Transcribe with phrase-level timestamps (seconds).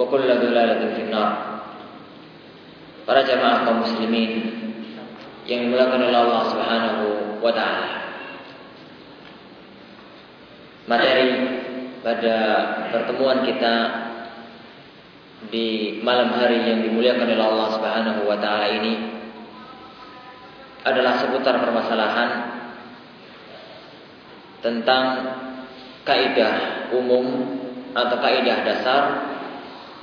[0.00, 1.30] Wa kullu dhalalatin finnar.
[3.04, 4.32] Para jamaah kaum muslimin
[5.44, 7.04] yang dimuliakan oleh Allah Subhanahu
[7.44, 7.90] wa taala.
[10.88, 11.28] Materi
[12.00, 12.36] pada
[12.88, 13.74] pertemuan kita
[15.52, 18.94] di malam hari yang dimuliakan oleh Allah Subhanahu wa taala ini
[20.80, 22.30] adalah seputar permasalahan
[24.64, 25.04] tentang
[26.08, 27.24] kaidah umum
[27.92, 29.29] atau kaidah dasar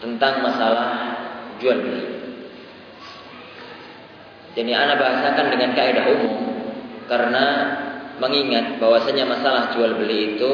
[0.01, 0.89] tentang masalah
[1.57, 2.05] jual beli.
[4.57, 6.37] Jadi anak bahasakan dengan kaidah umum
[7.05, 7.45] karena
[8.17, 10.53] mengingat bahwasanya masalah jual beli itu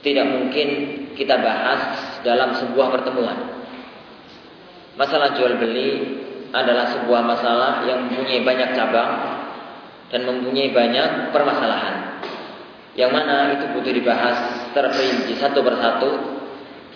[0.00, 0.68] tidak mungkin
[1.12, 1.80] kita bahas
[2.24, 3.60] dalam sebuah pertemuan.
[4.96, 5.90] Masalah jual beli
[6.48, 9.12] adalah sebuah masalah yang mempunyai banyak cabang
[10.08, 12.24] dan mempunyai banyak permasalahan.
[12.96, 14.36] Yang mana itu butuh dibahas
[14.72, 16.37] terperinci satu persatu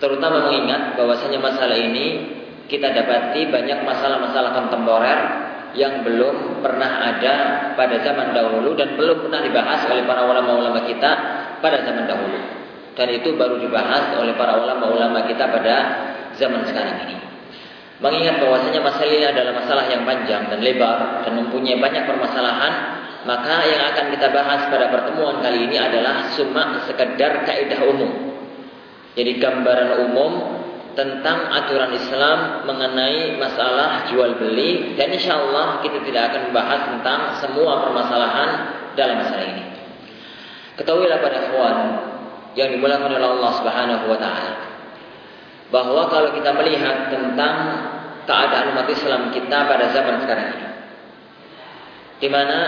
[0.03, 2.27] terutama mengingat bahwasanya masalah ini
[2.67, 5.21] kita dapati banyak masalah-masalah kontemporer
[5.79, 7.35] yang belum pernah ada
[7.79, 11.11] pada zaman dahulu dan belum pernah dibahas oleh para ulama-ulama kita
[11.62, 12.41] pada zaman dahulu.
[12.93, 15.77] Dan itu baru dibahas oleh para ulama-ulama kita pada
[16.37, 17.17] zaman sekarang ini.
[18.03, 22.73] Mengingat bahwasanya masalah ini adalah masalah yang panjang dan lebar dan mempunyai banyak permasalahan,
[23.25, 28.31] maka yang akan kita bahas pada pertemuan kali ini adalah cuma sekedar kaidah umum
[29.12, 30.33] jadi gambaran umum
[30.93, 37.21] tentang aturan Islam mengenai masalah jual beli dan insya Allah kita tidak akan membahas tentang
[37.41, 38.50] semua permasalahan
[38.93, 39.65] dalam masalah ini.
[40.77, 41.78] Ketahuilah pada kawan
[42.56, 44.53] yang dimulakan oleh Allah Subhanahu wa taala
[45.73, 47.56] bahwa kalau kita melihat tentang
[48.29, 50.69] keadaan umat Islam kita pada zaman sekarang ini
[52.23, 52.59] di mana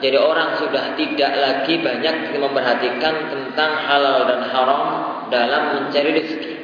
[0.00, 4.82] jadi orang sudah tidak lagi banyak memperhatikan tentang halal dan haram
[5.28, 6.54] dalam mencari rezeki.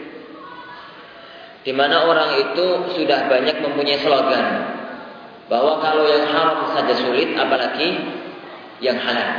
[1.63, 2.67] Di mana orang itu
[2.99, 4.47] sudah banyak mempunyai slogan
[5.47, 7.89] bahwa kalau yang haram saja sulit apalagi
[8.83, 9.31] yang halal.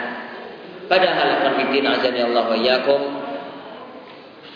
[0.88, 2.98] Padahal konfitin azani Allah wa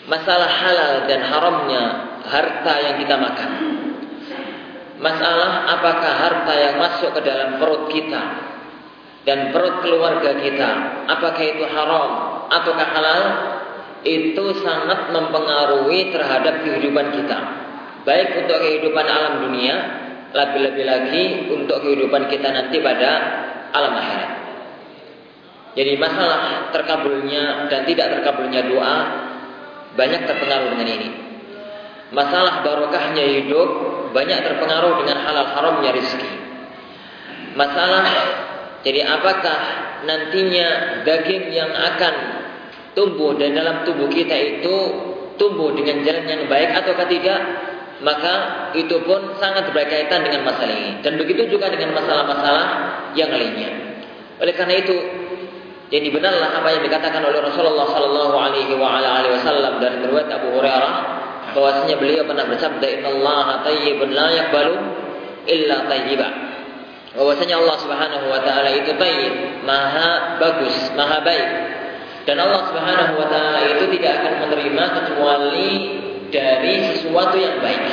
[0.08, 1.82] masalah halal dan haramnya
[2.24, 3.50] harta yang kita makan.
[4.98, 8.48] Masalah apakah harta yang masuk ke dalam perut kita
[9.28, 10.70] dan perut keluarga kita
[11.04, 12.10] apakah itu haram
[12.48, 13.22] ataukah halal
[14.08, 17.38] itu sangat mempengaruhi terhadap kehidupan kita.
[18.08, 19.76] Baik untuk kehidupan alam dunia,
[20.32, 23.10] lebih-lebih lagi untuk kehidupan kita nanti pada
[23.76, 24.32] alam akhirat.
[25.76, 28.96] Jadi masalah terkabulnya dan tidak terkabulnya doa
[29.94, 31.10] banyak terpengaruh dengan ini.
[32.08, 33.68] Masalah barokahnya hidup
[34.16, 36.32] banyak terpengaruh dengan halal haramnya rezeki.
[37.52, 38.04] Masalah
[38.80, 39.58] jadi apakah
[40.06, 42.14] nantinya daging yang akan
[42.98, 44.76] tumbuh dan dalam tubuh kita itu
[45.38, 47.40] tumbuh dengan jalan yang baik atau tidak,
[48.02, 48.34] maka
[48.74, 50.98] itu pun sangat berkaitan dengan masalah ini.
[51.06, 52.66] Dan begitu juga dengan masalah-masalah
[53.14, 53.70] yang lainnya.
[54.42, 54.96] Oleh karena itu,
[55.94, 60.94] jadi benarlah apa yang dikatakan oleh Rasulullah Sallallahu Alaihi Wasallam dan riwayat Abu Hurairah
[61.56, 64.76] bahwasanya beliau pernah bersabda Inna Allah tayyibun la yakbalu
[65.48, 66.28] illa tayyiba
[67.16, 71.48] bahwasanya Allah Subhanahu wa taala itu tayyib maha bagus maha baik
[72.28, 75.68] dan Allah Subhanahu wa taala itu tidak akan menerima kecuali
[76.28, 77.88] dari sesuatu yang baik.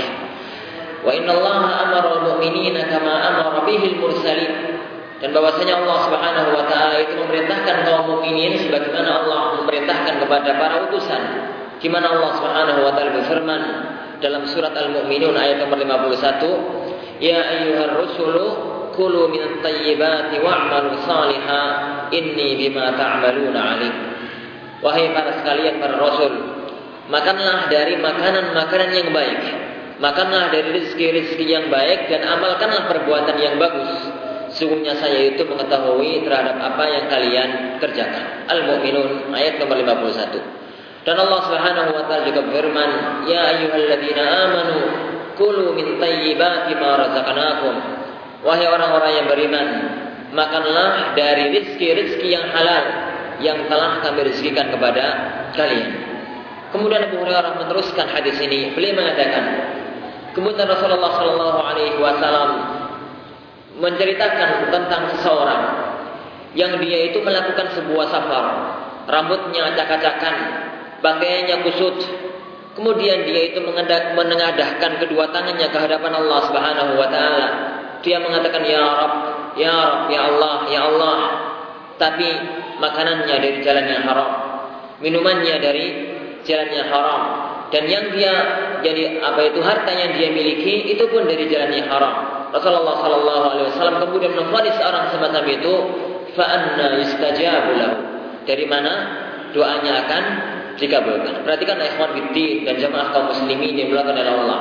[1.07, 4.75] Wa inna Allah amara al-mu'minina kama amara bihil mursalin.
[5.23, 10.75] dan bahwasanya Allah Subhanahu wa taala itu memerintahkan kaum mukminin sebagaimana Allah memerintahkan kepada para
[10.91, 11.21] utusan.
[11.79, 13.61] Di mana Allah Subhanahu wa taala berfirman
[14.19, 18.45] dalam surat Al-Mu'minun ayat nomor 51, "Ya ayyuhar rusulu
[18.99, 24.14] kulu min thayyibati wa'malu salihan inni bima ta'maluna alim."
[24.85, 26.33] Wahai para sekalian para rasul,
[27.09, 29.41] makanlah dari makanan-makanan yang baik.
[29.97, 33.95] Makanlah dari rezeki-rezeki yang baik dan amalkanlah perbuatan yang bagus
[34.55, 37.49] Sungguhnya saya itu mengetahui terhadap apa yang kalian
[37.83, 38.47] kerjakan.
[38.47, 41.03] Al-Mu'minun ayat nomor 51.
[41.03, 42.89] Dan Allah Subhanahu wa taala juga berfirman,
[43.27, 44.77] "Ya ayyuhalladzina amanu
[45.35, 47.75] kulu min thayyibati ma razaqnakum."
[48.47, 49.67] Wahai orang-orang yang beriman,
[50.31, 53.04] makanlah dari rezeki-rezeki yang halal
[53.43, 55.05] yang telah kami rezekikan kepada
[55.55, 55.91] kalian.
[56.75, 58.75] Kemudian Abu Hurairah meneruskan hadis ini.
[58.75, 59.43] Beliau mengatakan,
[60.35, 62.49] kemudian Rasulullah Shallallahu Alaihi Wasallam
[63.79, 65.61] menceritakan tentang seseorang
[66.55, 68.45] yang dia itu melakukan sebuah safar,
[69.07, 70.35] rambutnya acak-acakan,
[71.03, 71.99] pakaiannya kusut,
[72.75, 73.59] kemudian dia itu
[74.15, 77.47] menengadahkan kedua tangannya ke hadapan Allah Subhanahu wa taala.
[77.99, 79.15] Dia mengatakan ya Rabb,
[79.59, 81.17] ya Rabb, ya Allah, ya Allah.
[81.95, 82.29] Tapi
[82.83, 84.31] makanannya dari jalan yang haram,
[84.99, 85.85] minumannya dari
[86.43, 87.21] jalan yang haram,
[87.71, 88.33] dan yang dia
[88.83, 92.13] jadi apa itu harta yang dia miliki itu pun dari jalan yang haram.
[92.51, 95.73] Rasulullah Sallallahu Alaihi Wasallam kemudian memfonis seorang semacam itu,
[96.35, 97.97] fa'anna yustajabu lahu.
[98.45, 98.93] Dari mana
[99.55, 100.23] doanya akan
[100.77, 101.41] dikabulkan.
[101.47, 104.59] Perhatikan ikhwan fiddin dan jamaah kaum muslimin yang melakukan oleh Allah.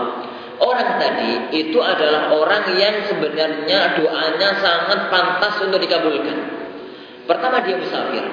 [0.54, 6.63] Orang tadi itu adalah orang yang sebenarnya doanya sangat pantas untuk dikabulkan.
[7.24, 8.24] Pertama dia musafir.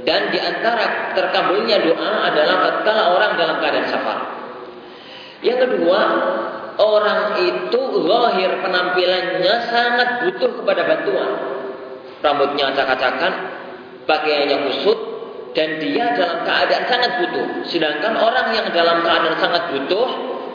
[0.00, 4.18] Dan di antara terkabulnya doa adalah tatkala orang dalam keadaan safar.
[5.44, 6.00] Yang kedua,
[6.80, 11.30] orang itu lahir penampilannya sangat butuh kepada bantuan.
[12.20, 13.32] Rambutnya acak-acakan,
[14.04, 14.98] pakaiannya kusut,
[15.52, 17.46] dan dia dalam keadaan sangat butuh.
[17.68, 20.08] Sedangkan orang yang dalam keadaan sangat butuh,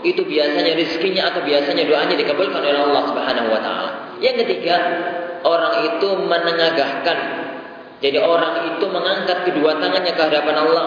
[0.06, 3.91] itu biasanya rezekinya atau biasanya doanya dikabulkan oleh Allah Subhanahu wa taala.
[4.21, 4.77] Yang ketiga,
[5.41, 7.17] orang itu menengagahkan.
[8.03, 10.86] Jadi orang itu mengangkat kedua tangannya ke hadapan Allah.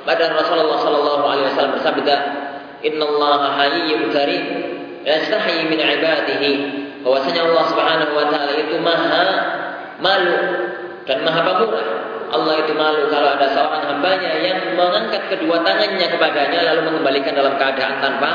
[0.00, 2.16] Padahal Rasulullah sallallahu alaihi wasallam bersabda,
[2.80, 4.44] Inna Allah hayyun karim
[5.04, 6.52] yastahi min ibadihi
[7.04, 9.26] bahwasanya Allah Subhanahu wa taala itu maha
[10.00, 10.36] malu
[11.08, 11.88] dan maha pemurah
[12.30, 17.58] Allah itu malu kalau ada seorang hambanya yang mengangkat kedua tangannya kepadanya lalu mengembalikan dalam
[17.58, 18.30] keadaan tanpa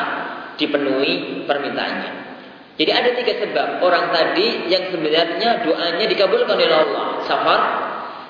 [0.59, 2.11] dipenuhi permintaannya.
[2.75, 7.05] Jadi ada tiga sebab orang tadi yang sebenarnya doanya dikabulkan oleh Allah.
[7.23, 7.61] Safar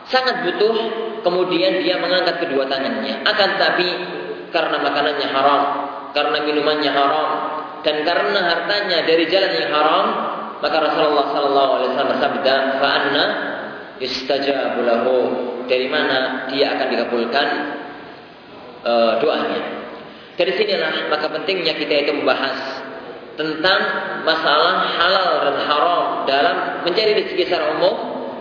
[0.10, 0.76] sangat butuh,
[1.26, 3.26] kemudian dia mengangkat kedua tangannya.
[3.26, 3.90] Akan tapi
[4.54, 5.62] karena makanannya haram,
[6.16, 7.30] karena minumannya haram
[7.84, 10.06] dan karena hartanya dari jalan yang haram
[10.64, 13.26] maka Rasulullah sallallahu alaihi wasallam bersabda fa anna
[14.00, 15.16] istajabu lahu
[15.68, 17.48] dari mana dia akan dikabulkan
[18.88, 19.62] uh, doanya
[20.40, 22.82] dari sinilah maka pentingnya kita itu membahas
[23.36, 23.80] tentang
[24.24, 26.56] masalah halal dan haram dalam
[26.88, 27.96] mencari rezeki secara umum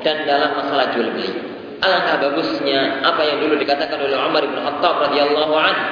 [0.06, 1.53] dan dalam masalah jual beli.
[1.82, 5.84] Alangkah bagusnya apa yang dulu dikatakan oleh Umar bin Khattab radhiyallahu anhu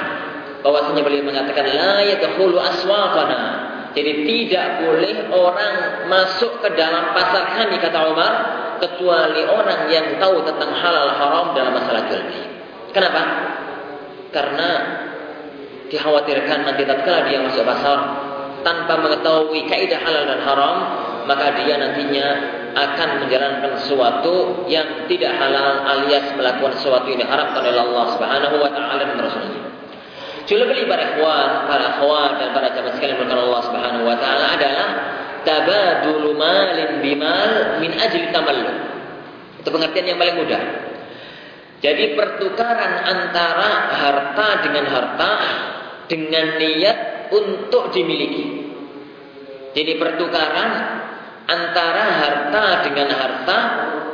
[0.63, 3.41] bahwasanya beliau mengatakan la yadkhulu aswaqana.
[3.93, 8.33] Jadi tidak boleh orang masuk ke dalam pasar kami kata Umar
[8.81, 12.41] kecuali orang yang tahu tentang halal haram dalam masalah jual beli.
[12.89, 13.21] Kenapa?
[14.33, 14.69] Karena
[15.93, 17.99] dikhawatirkan nanti tatkala dia masuk pasar
[18.65, 20.77] tanpa mengetahui kaidah halal dan haram,
[21.25, 22.27] maka dia nantinya
[22.73, 28.69] akan menjalankan sesuatu yang tidak halal alias melakukan sesuatu yang diharapkan oleh Allah Subhanahu wa
[28.73, 29.61] taala dan Rasulnya.
[30.43, 34.87] Jual para ikhwan, para akhwat dan para jamaah sekalian berkat Allah Subhanahu wa taala adalah
[35.47, 38.73] tabadul malin bimal min ajli tamallu.
[39.63, 40.61] Itu pengertian yang paling mudah.
[41.83, 45.31] Jadi pertukaran antara harta dengan harta
[46.07, 48.71] dengan niat untuk dimiliki.
[49.75, 50.71] Jadi pertukaran
[51.47, 53.57] antara harta dengan harta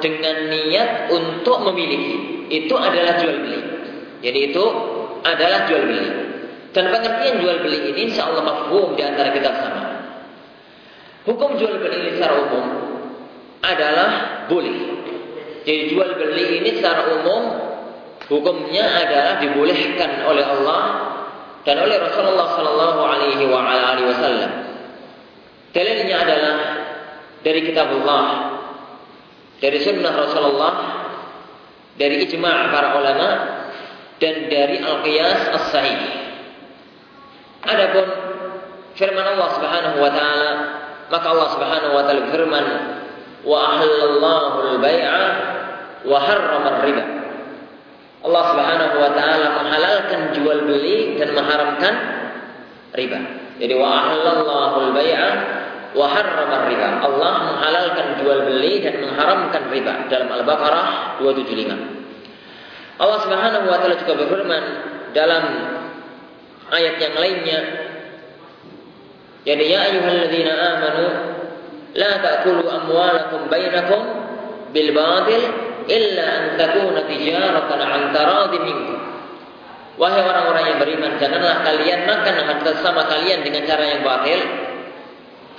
[0.02, 2.48] dengan niat untuk memiliki.
[2.50, 3.62] Itu adalah jual beli.
[4.26, 4.66] Jadi itu
[5.22, 6.08] adalah jual beli.
[6.74, 9.84] Dan pengertian jual beli ini insya Allah mafhum di antara kita sama.
[11.30, 12.66] Hukum jual beli ini secara umum
[13.62, 14.10] adalah
[14.50, 14.78] boleh.
[15.66, 17.42] Jadi jual beli ini secara umum
[18.30, 20.82] hukumnya adalah dibolehkan oleh Allah
[21.66, 23.46] dan oleh Rasulullah Sallallahu Alaihi
[24.10, 24.52] Wasallam.
[25.70, 26.56] Dalilnya adalah
[27.44, 28.26] dari kitab Allah,
[29.60, 30.74] dari sunnah Rasulullah,
[31.96, 33.30] dari ijma' para ulama,
[34.20, 36.00] dan dari al-qiyas as-sahih.
[37.64, 38.08] Adapun
[38.96, 40.52] firman Allah Subhanahu wa taala,
[41.12, 42.66] maka Allah Subhanahu wa taala firman,
[43.44, 45.24] wa ahallallahu al-bai'a
[46.04, 47.06] wa harrama riba
[48.20, 51.94] Allah Subhanahu wa taala menghalalkan jual beli dan mengharamkan
[52.92, 53.20] riba.
[53.64, 55.30] Jadi wa ahallallahu al-bai'a
[55.96, 56.90] wa harrama riba.
[57.02, 63.00] Allah menghalalkan jual beli dan mengharamkan riba dalam Al-Baqarah 275.
[63.00, 64.64] Allah Subhanahu wa taala juga berfirman
[65.16, 65.44] dalam
[66.70, 67.60] ayat yang lainnya
[69.48, 71.06] jadi ya ayyuhalladzina amanu
[71.96, 74.02] la ta'kulu amwalakum bainakum
[74.76, 75.42] bil batil
[75.90, 79.00] illa an takuna tijaratan an taradhi minkum.
[80.00, 84.40] Wahai orang-orang yang beriman, janganlah kalian makan harta sama kalian dengan cara yang batil.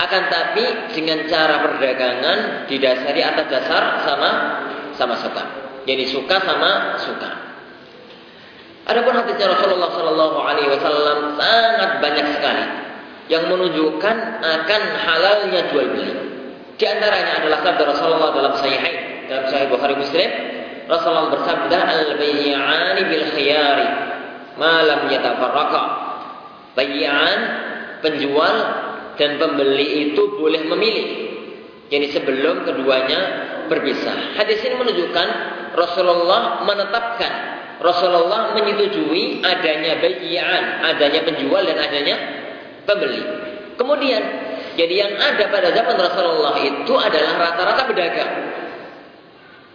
[0.00, 0.64] Akan tapi
[0.96, 4.30] dengan cara perdagangan didasari atas dasar sama
[4.96, 5.44] sama suka.
[5.84, 7.30] Jadi suka sama suka.
[8.88, 12.64] Adapun hadisnya Rasulullah Shallallahu Alaihi Wasallam sangat banyak sekali
[13.28, 16.16] yang menunjukkan akan halalnya jual beli.
[16.80, 20.28] Di antaranya adalah sabda Rasulullah dalam Sahihain, dalam Sahih Bukhari Muslim,
[20.88, 23.88] Rasulullah bersabda al-bay'ani bil khiyari
[24.56, 25.82] ma lam yatafarraqa.
[26.74, 27.38] Bay'an
[28.00, 28.56] penjual
[29.20, 31.08] dan pembeli itu boleh memilih.
[31.92, 33.20] Jadi sebelum keduanya
[33.68, 34.40] berpisah.
[34.40, 35.28] Hadis ini menunjukkan
[35.76, 37.32] Rasulullah menetapkan
[37.80, 42.16] Rasulullah menyetujui adanya bay'an, adanya penjual dan adanya
[42.88, 43.20] pembeli.
[43.76, 44.22] Kemudian
[44.76, 48.32] jadi yang ada pada zaman Rasulullah itu adalah rata-rata pedagang.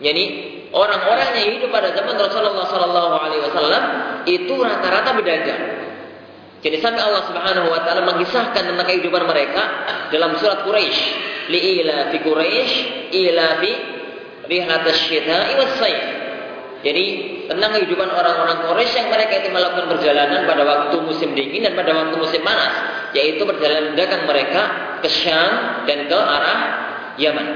[0.01, 0.23] Jadi
[0.75, 3.83] orang-orang yang hidup pada zaman Rasulullah Sallallahu Alaihi Wasallam
[4.27, 5.61] itu rata-rata pedagang.
[6.65, 9.61] Jadi sampai Allah Subhanahu Wa Taala mengisahkan tentang kehidupan mereka
[10.09, 11.03] dalam surat Quraisy.
[11.53, 12.73] Liila fi Quraisy
[13.13, 13.71] ila fi
[14.49, 15.53] rihat syita'i.
[16.81, 17.05] Jadi
[17.45, 21.93] tentang kehidupan orang-orang Quraisy yang mereka itu melakukan perjalanan pada waktu musim dingin dan pada
[21.93, 22.73] waktu musim panas,
[23.13, 24.61] yaitu perjalanan dagang mereka
[25.05, 26.59] ke Syam dan ke arah
[27.21, 27.47] Yaman.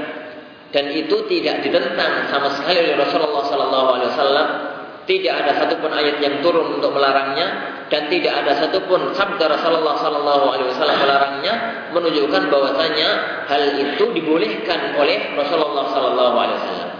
[0.70, 4.69] Dan itu tidak ditentang sama sekali oleh Rasulullah Sallallahu Alaihi Wasallam.
[5.10, 7.50] Tidak ada satupun ayat yang turun untuk melarangnya
[7.90, 11.54] dan tidak ada satupun sabda Rasulullah Sallallahu Alaihi Wasallam melarangnya,
[11.90, 13.08] menunjukkan bahwasanya
[13.50, 16.90] hal itu dibolehkan oleh Rasulullah Sallallahu Alaihi Wasallam.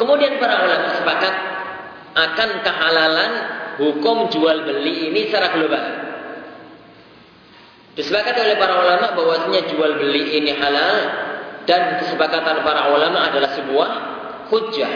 [0.00, 1.34] Kemudian para ulama sepakat
[2.16, 3.32] akan kehalalan
[3.84, 5.84] hukum jual beli ini secara global.
[8.00, 10.96] Disepakati oleh para ulama bahwasanya jual beli ini halal
[11.68, 13.90] dan kesepakatan para ulama adalah sebuah
[14.48, 14.92] hujjah.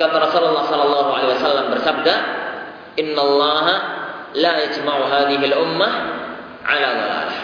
[0.00, 2.14] Kata Rasulullah sallallahu alaihi wasallam bersabda,
[2.96, 3.74] "Innallaha
[4.32, 5.92] la yajma'u hadhihi al-ummah
[6.64, 7.40] 'ala dhalalah."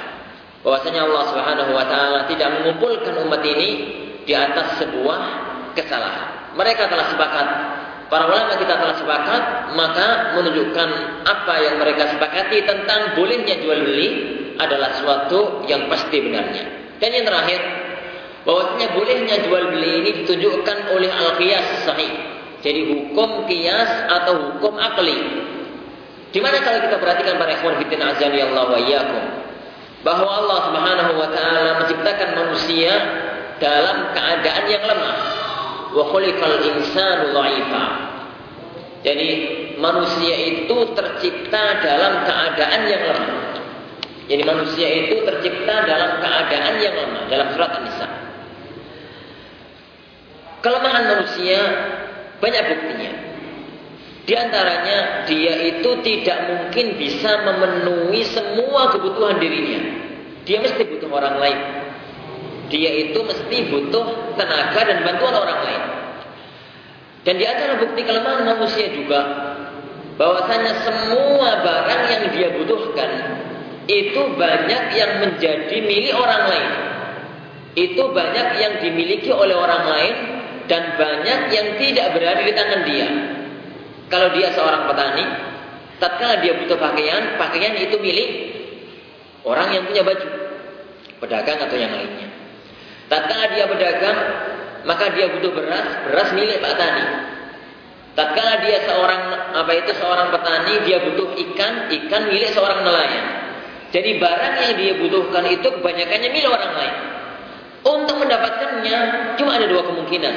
[0.64, 3.68] Bahwasanya Allah Subhanahu wa taala tidak mengumpulkan umat ini
[4.25, 5.20] di atas sebuah
[5.76, 6.56] kesalahan.
[6.56, 7.48] Mereka telah sepakat
[8.06, 9.42] Para ulama kita telah sepakat,
[9.75, 10.88] maka menunjukkan
[11.26, 14.08] apa yang mereka sepakati tentang bolehnya jual beli
[14.62, 16.94] adalah suatu yang pasti benarnya.
[17.02, 17.60] Dan yang terakhir,
[18.46, 22.36] bahwasanya bolehnya jual beli ini ditunjukkan oleh al-qiyas sahih.
[22.66, 25.14] Jadi hukum qiyas atau hukum akli.
[26.35, 29.25] Di mana kalau kita perhatikan para ikhwan fitin azani Allah wa iyyakum
[30.02, 32.92] bahwa Allah Subhanahu wa taala menciptakan manusia
[33.62, 35.16] dalam keadaan yang lemah.
[35.94, 37.85] Wa khuliqal insanu dha'ifa.
[39.06, 39.30] Jadi
[39.78, 43.38] manusia itu tercipta dalam keadaan yang lemah.
[44.26, 48.08] Jadi manusia itu tercipta dalam keadaan yang lemah dalam surat An-Nisa.
[50.66, 51.58] Kelemahan manusia
[52.40, 53.12] banyak buktinya.
[54.26, 59.81] Di antaranya dia itu tidak mungkin bisa memenuhi semua kebutuhan dirinya.
[60.43, 61.59] Dia mesti butuh orang lain.
[62.66, 65.83] Dia itu mesti butuh tenaga dan bantuan orang lain.
[67.23, 69.21] Dan di antara bukti kelemahan manusia juga
[70.19, 73.11] bahwasanya semua barang yang dia butuhkan
[73.87, 76.71] itu banyak yang menjadi milik orang lain.
[77.78, 80.14] Itu banyak yang dimiliki oleh orang lain
[80.66, 83.08] dan banyak yang tidak berada di tangan dia.
[84.06, 85.25] Kalau dia seorang petani,
[85.99, 88.30] tatkala dia butuh pakaian, pakaian itu milik
[89.42, 90.28] orang yang punya baju,
[91.23, 92.28] pedagang atau yang lainnya.
[93.06, 94.18] Tatkala dia berdagang,
[94.87, 97.04] maka dia butuh beras, beras milik Pak Tani.
[98.14, 99.23] Tatkala dia seorang
[99.54, 103.26] apa itu seorang petani, dia butuh ikan, ikan milik seorang nelayan.
[103.94, 106.96] Jadi barang yang dia butuhkan itu kebanyakannya milik orang lain.
[107.87, 108.99] Untuk mendapatkannya
[109.38, 110.35] cuma ada dua kemungkinan.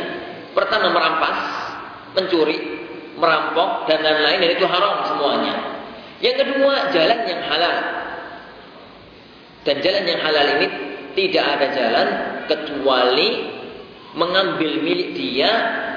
[0.53, 1.37] Pertama merampas,
[2.13, 2.57] mencuri,
[3.17, 5.55] merampok dan lain-lain dan itu haram semuanya.
[6.21, 7.75] Yang kedua jalan yang halal.
[9.65, 10.67] Dan jalan yang halal ini
[11.17, 12.07] tidak ada jalan
[12.45, 13.29] kecuali
[14.13, 15.49] mengambil milik dia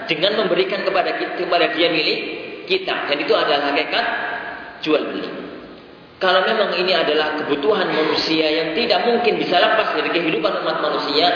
[0.08, 2.20] dengan memberikan kepada kita, kepada dia milik
[2.64, 3.12] kita.
[3.12, 4.06] Dan itu adalah hakikat
[4.80, 5.41] jual beli.
[6.22, 11.26] Kalau memang ini adalah kebutuhan manusia yang tidak mungkin bisa lepas dari kehidupan umat manusia,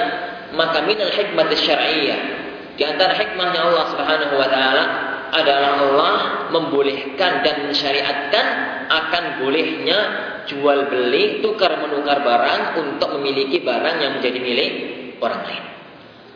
[0.54, 4.84] maka minal hikmat syar'iyyah di antara hikmahnya Allah Subhanahu wa taala
[5.32, 6.14] adalah Allah
[6.52, 8.46] membolehkan dan mensyariatkan
[8.86, 9.98] akan bolehnya
[10.46, 14.72] jual beli tukar menukar barang untuk memiliki barang yang menjadi milik
[15.18, 15.64] orang lain.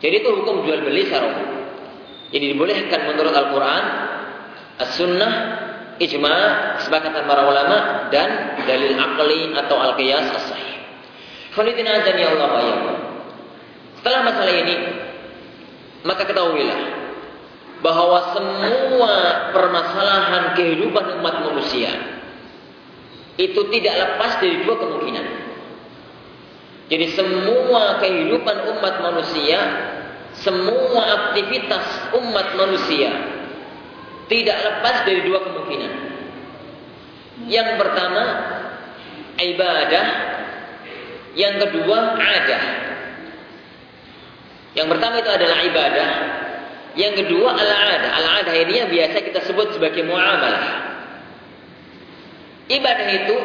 [0.01, 1.29] Jadi itu hukum jual beli secara
[2.33, 3.83] Jadi dibolehkan menurut Al-Quran,
[4.81, 5.33] As-Sunnah,
[6.01, 6.37] Ijma,
[6.81, 10.81] kesepakatan para ulama dan dalil akli atau al-qiyas as-sahih.
[11.53, 12.93] Azani Allah wa
[14.01, 14.75] Setelah masalah ini,
[16.01, 16.81] maka ketahuilah
[17.85, 19.13] bahwa semua
[19.53, 21.93] permasalahan kehidupan umat manusia
[23.37, 25.27] itu tidak lepas dari dua kemungkinan.
[26.89, 29.59] Jadi semua kehidupan umat manusia,
[30.33, 33.30] semua aktivitas umat manusia
[34.27, 35.93] tidak lepas dari dua kemungkinan.
[37.49, 38.23] Yang pertama
[39.39, 40.05] ibadah,
[41.33, 42.63] yang kedua adah.
[44.71, 46.09] Yang pertama itu adalah ibadah.
[46.95, 48.11] Yang kedua al-adah.
[48.19, 50.91] Al-adah ini yang biasa kita sebut sebagai muamalah.
[52.71, 53.37] Ibadah itu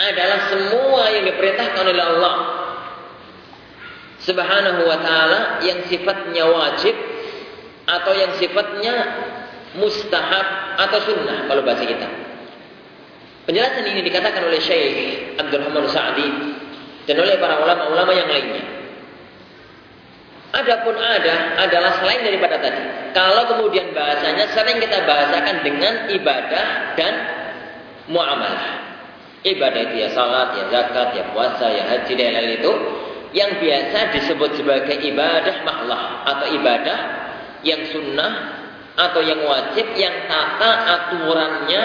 [0.00, 2.34] adalah semua yang diperintahkan oleh Allah
[4.20, 6.92] Subhanahu wa taala yang sifatnya wajib
[7.90, 8.94] atau yang sifatnya
[9.74, 12.06] mustahab atau sunnah kalau bahasa kita.
[13.46, 16.28] Penjelasan ini dikatakan oleh Syekh Abdul Rahman Sa'di
[17.10, 18.64] dan oleh para ulama-ulama yang lainnya.
[20.50, 22.82] Adapun ada adalah selain daripada tadi.
[23.14, 26.66] Kalau kemudian bahasanya sering kita bahasakan dengan ibadah
[26.98, 27.14] dan
[28.10, 28.90] muamalah.
[29.46, 32.72] Ibadah itu ya salat, ya zakat, ya puasa, ya haji dan lain itu
[33.30, 36.98] yang biasa disebut sebagai ibadah maklah atau ibadah
[37.66, 38.60] yang sunnah
[38.96, 41.82] atau yang wajib yang tata aturannya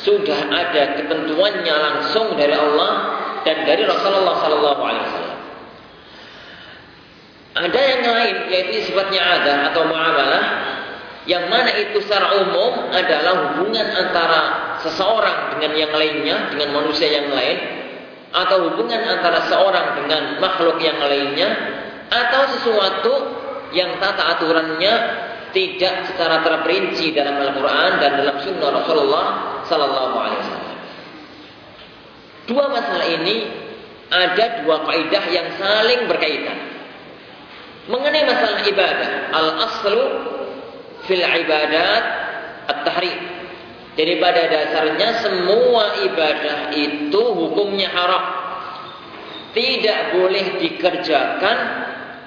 [0.00, 2.92] sudah ada ketentuannya langsung dari Allah
[3.46, 5.40] dan dari Rasulullah Sallallahu Alaihi Wasallam.
[7.56, 10.44] Ada yang lain yaitu sifatnya ada atau muamalah
[11.26, 14.42] yang mana itu secara umum adalah hubungan antara
[14.86, 17.58] seseorang dengan yang lainnya, dengan manusia yang lain,
[18.30, 21.50] atau hubungan antara seorang dengan makhluk yang lainnya,
[22.14, 23.12] atau sesuatu
[23.74, 24.94] yang tata aturannya
[25.56, 29.26] tidak secara terperinci dalam Al-Quran dan dalam Sunnah Rasulullah
[29.64, 30.76] Sallallahu Alaihi Wasallam.
[32.46, 33.36] Dua masalah ini
[34.12, 36.58] ada dua kaidah yang saling berkaitan.
[37.86, 40.02] Mengenai masalah ibadah, al-aslu
[41.06, 42.04] fil ibadat
[42.66, 43.18] at-tahrim.
[43.96, 48.24] Jadi pada dasarnya semua ibadah itu hukumnya haram.
[49.56, 51.56] Tidak boleh dikerjakan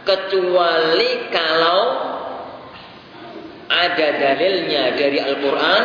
[0.09, 1.81] kecuali kalau
[3.69, 5.83] ada dalilnya dari Al-Quran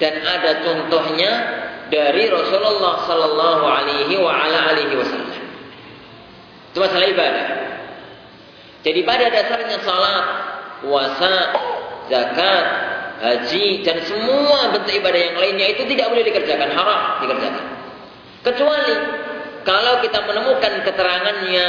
[0.00, 1.32] dan ada contohnya
[1.92, 4.16] dari Rasulullah Sallallahu Alaihi
[4.96, 5.44] Wasallam.
[6.72, 7.48] Itu masalah ibadah.
[8.80, 10.26] Jadi pada dasarnya salat,
[10.80, 11.36] puasa,
[12.08, 12.64] zakat,
[13.20, 17.64] haji dan semua bentuk ibadah yang lainnya itu tidak boleh dikerjakan, haram dikerjakan.
[18.44, 18.96] Kecuali
[19.64, 21.66] kalau kita menemukan keterangannya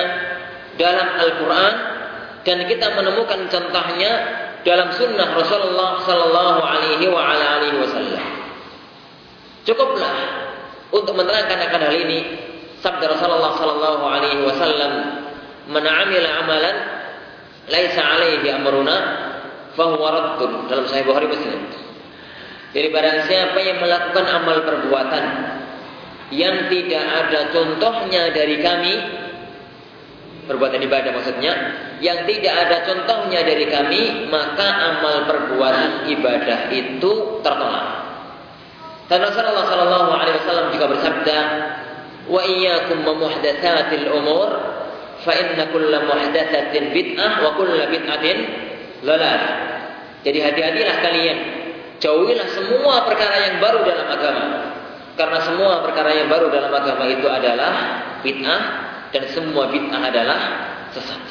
[0.75, 1.73] dalam Al-Quran
[2.45, 4.11] dan kita menemukan contohnya
[4.65, 7.07] dalam sunnah Rasulullah Sallallahu Alaihi
[7.79, 8.25] Wasallam.
[9.65, 10.15] Cukuplah
[10.93, 12.19] untuk menerangkan akan hal ini
[12.81, 14.93] sabda Rasulullah Sallallahu Alaihi Wasallam,
[15.73, 16.75] "Man amila amalan
[17.69, 18.97] laisa alaihi amruna
[19.73, 21.61] fahuwa raddun dalam sahih Bukhari Muslim.
[22.75, 25.25] Jadi barang siapa yang melakukan amal perbuatan
[26.33, 28.93] yang tidak ada contohnya dari kami
[30.45, 31.53] perbuatan ibadah maksudnya
[31.99, 38.05] yang tidak ada contohnya dari kami maka amal perbuatan ibadah itu tertolak.
[39.05, 41.37] Dan Rasulullah Shallallahu Alaihi Wasallam juga bersabda,
[42.25, 44.49] wa iyyakum muhdatsatil umur
[45.21, 48.37] fa inna kulla muhdatsatin bid'ah wa kulla bid'atin
[49.05, 49.41] lalal.
[50.25, 51.37] Jadi hati-hatilah kalian.
[52.01, 54.45] Jauhilah semua perkara yang baru dalam agama.
[55.15, 57.73] Karena semua perkara yang baru dalam agama itu adalah
[58.25, 58.61] bid'ah
[59.15, 60.39] dan semua bid'ah adalah
[60.91, 61.23] sesat.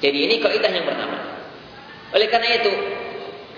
[0.00, 1.20] Jadi ini kaidah yang pertama.
[2.16, 2.72] Oleh karena itu,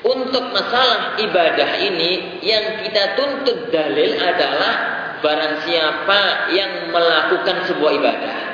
[0.02, 4.74] untuk masalah ibadah ini yang kita tuntut dalil adalah
[5.22, 8.48] barang siapa yang melakukan sebuah ibadah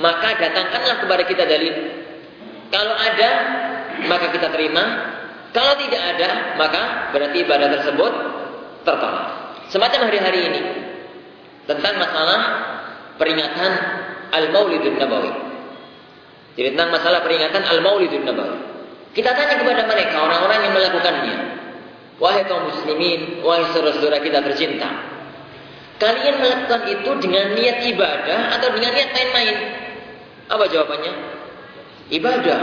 [0.00, 1.74] maka datangkanlah kepada kita dalil.
[2.72, 3.30] Kalau ada,
[4.08, 4.84] maka kita terima.
[5.52, 8.12] Kalau tidak ada, maka berarti ibadah tersebut
[8.86, 9.28] tertolak.
[9.68, 10.62] Semacam hari-hari ini
[11.68, 12.40] tentang masalah
[13.20, 13.72] peringatan
[14.30, 15.32] Al-Maulidun Nabawi.
[16.58, 18.58] Jadi tentang masalah peringatan Al-Maulidun Nabawi.
[19.10, 21.36] Kita tanya kepada mereka orang-orang yang melakukannya.
[22.20, 24.90] Wahai kaum muslimin, wahai saudara-saudara kita tercinta.
[25.98, 29.56] Kalian melakukan itu dengan niat ibadah atau dengan niat main-main?
[30.48, 31.40] Apa jawabannya?
[32.10, 32.60] ibadah.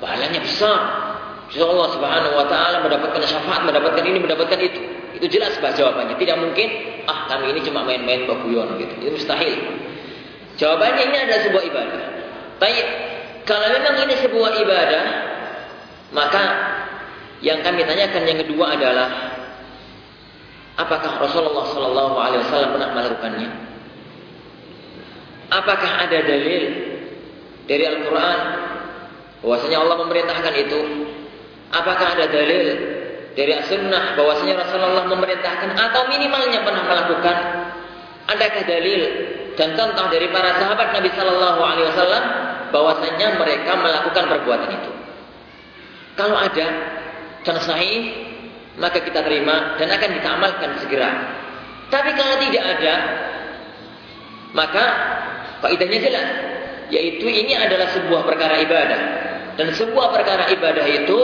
[0.00, 0.80] Pahalanya besar.
[1.50, 4.80] Insya Allah Subhanahu wa taala mendapatkan syafaat, mendapatkan ini, mendapatkan itu.
[5.18, 6.16] Itu jelas bah jawabannya.
[6.16, 6.68] Tidak mungkin
[7.10, 8.94] ah kami ini cuma main-main baguyon gitu.
[9.02, 9.58] Itu mustahil.
[10.60, 12.02] Jawabannya ini adalah sebuah ibadah.
[12.60, 12.76] Tapi
[13.48, 15.04] kalau memang ini sebuah ibadah,
[16.12, 16.44] maka
[17.40, 19.08] yang kami tanyakan yang kedua adalah
[20.76, 23.50] apakah Rasulullah Shallallahu Alaihi Wasallam pernah melakukannya?
[25.48, 26.62] Apakah ada dalil
[27.64, 28.38] dari Al-Quran
[29.40, 30.80] bahwasanya Allah memerintahkan itu?
[31.72, 32.66] Apakah ada dalil
[33.32, 37.36] dari As-Sunnah bahwasanya Rasulullah memerintahkan atau minimalnya pernah melakukan?
[38.28, 39.02] Adakah dalil
[39.58, 42.24] dan contoh dari para sahabat Nabi Shallallahu Alaihi Wasallam
[42.70, 44.92] bahwasanya mereka melakukan perbuatan itu?
[46.14, 46.66] Kalau ada
[47.42, 48.14] dan sahih,
[48.76, 51.10] maka kita terima dan akan kita amalkan segera.
[51.90, 52.94] Tapi kalau tidak ada,
[54.54, 54.84] maka
[55.64, 56.28] faedahnya jelas,
[56.94, 59.02] yaitu ini adalah sebuah perkara ibadah.
[59.58, 61.18] Dan sebuah perkara ibadah itu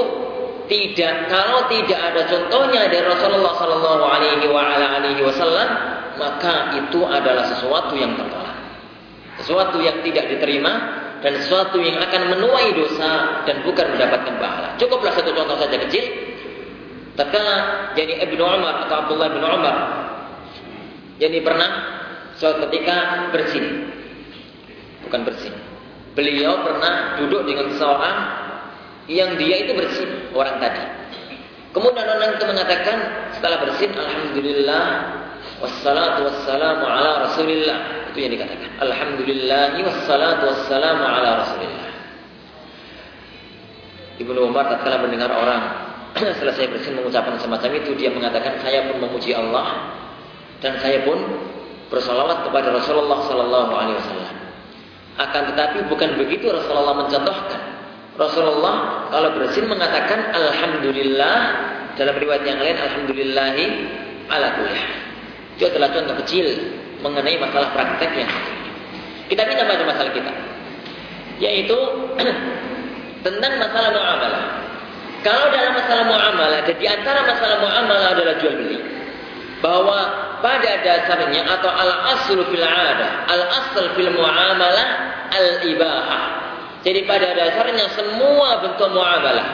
[0.67, 5.69] tidak kalau tidak ada contohnya dari Rasulullah Sallallahu Alaihi Wasallam,
[6.17, 8.59] maka itu adalah sesuatu yang tertolak,
[9.41, 10.73] sesuatu yang tidak diterima
[11.25, 14.69] dan sesuatu yang akan menuai dosa dan bukan mendapatkan pahala.
[14.77, 16.05] Cukuplah satu contoh saja kecil.
[17.17, 17.57] Tatkala
[17.97, 19.77] jadi Ibnu Umar atau Abdullah bin Umar
[21.17, 21.71] jadi pernah
[22.37, 23.89] suatu ketika bersin.
[25.09, 25.55] Bukan bersin.
[26.13, 28.17] Beliau pernah duduk dengan seseorang
[29.09, 30.83] yang dia itu bersin, orang tadi.
[31.73, 32.97] Kemudian orang itu mengatakan
[33.37, 34.87] setelah bersin, Alhamdulillah,
[35.61, 37.79] wassalatu wassalamu ala rasulillah.
[38.13, 38.69] Itu yang dikatakan.
[38.81, 41.89] Alhamdulillah wassalatu wassalamu ala Rasulillah.
[44.17, 45.61] Ibnu Umar tatkala mendengar orang
[46.41, 49.93] selesai bersin mengucapkan semacam itu, dia mengatakan saya pun memuji Allah
[50.65, 51.21] dan saya pun
[51.93, 54.35] bersolawat kepada Rasulullah Sallallahu Alaihi Wasallam.
[55.17, 57.61] Akan tetapi bukan begitu Rasulullah mencontohkan.
[58.17, 61.37] Rasulullah kalau bersin mengatakan Alhamdulillah
[62.01, 63.65] dalam riwayat yang lain Alhamdulillahi
[64.33, 65.06] ala kulli.
[65.57, 66.47] Itu adalah contoh kecil
[67.01, 68.33] mengenai masalah praktek yang
[69.27, 70.33] kita minta pada masalah kita.
[71.41, 71.77] Yaitu
[73.27, 74.45] tentang masalah muamalah.
[75.25, 78.79] Kalau dalam masalah muamalah dan di antara masalah muamalah adalah jual beli.
[79.65, 79.99] Bahwa
[80.45, 84.87] pada dasarnya atau al aslu fil ada al asl fil muamalah
[85.33, 86.47] al ibahah
[86.87, 89.49] jadi pada dasarnya semua bentuk muamalah.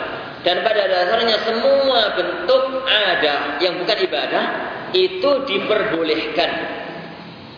[0.44, 4.44] Dan pada dasarnya semua bentuk ada yang bukan ibadah
[4.92, 6.50] itu diperbolehkan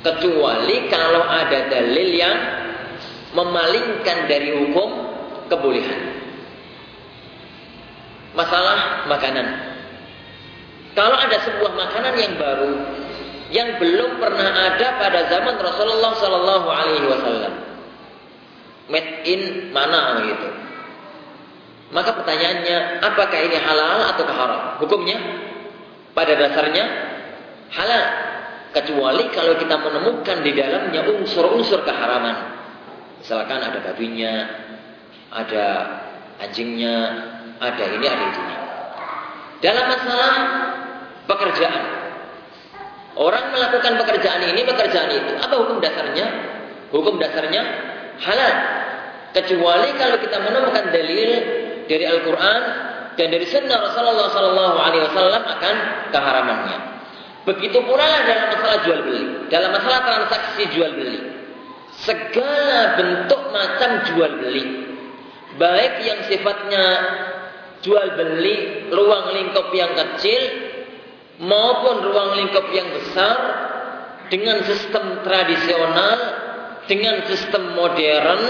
[0.04, 2.36] kecuali kalau ada dalil yang
[3.34, 4.90] memalingkan dari hukum
[5.50, 6.00] kebolehan.
[8.34, 9.46] Masalah makanan.
[10.94, 12.72] Kalau ada sebuah makanan yang baru
[13.50, 17.54] yang belum pernah ada pada zaman Rasulullah Sallallahu Alaihi Wasallam,
[18.90, 20.48] made in mana gitu.
[21.94, 24.62] Maka pertanyaannya, apakah ini halal atau haram?
[24.82, 25.18] Hukumnya
[26.10, 27.13] pada dasarnya
[27.72, 28.04] halal
[28.74, 32.58] kecuali kalau kita menemukan di dalamnya unsur-unsur keharaman.
[33.22, 34.34] Misalkan ada babinya,
[35.30, 35.66] ada
[36.42, 36.96] anjingnya,
[37.62, 38.42] ada ini, ada itu.
[39.64, 40.34] Dalam masalah
[41.24, 41.84] pekerjaan,
[43.16, 46.26] orang melakukan pekerjaan ini, pekerjaan itu, apa hukum dasarnya?
[46.92, 47.62] Hukum dasarnya
[48.20, 48.54] halal.
[49.34, 51.30] Kecuali kalau kita menemukan dalil
[51.90, 52.60] dari Al-Quran
[53.18, 55.74] dan dari Sunnah Rasulullah SAW akan
[56.14, 56.93] keharamannya.
[57.44, 61.20] Begitu pula dalam masalah jual beli, dalam masalah transaksi jual beli.
[61.94, 64.64] Segala bentuk macam jual beli,
[65.60, 66.84] baik yang sifatnya
[67.84, 70.42] jual beli ruang lingkup yang kecil
[71.44, 73.36] maupun ruang lingkup yang besar
[74.32, 76.18] dengan sistem tradisional,
[76.88, 78.42] dengan sistem modern,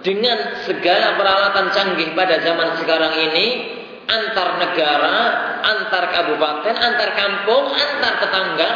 [0.00, 3.46] dengan segala peralatan canggih pada zaman sekarang ini
[4.10, 5.16] antar negara,
[5.62, 8.70] antar kabupaten, antar kampung, antar tetangga.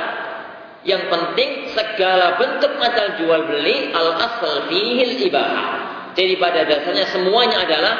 [0.84, 5.66] Yang penting segala bentuk macam jual beli al asal fihil ibahah.
[6.12, 7.94] Jadi pada dasarnya semuanya adalah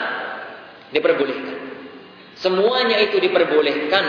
[0.93, 1.59] diperbolehkan.
[2.39, 4.05] Semuanya itu diperbolehkan.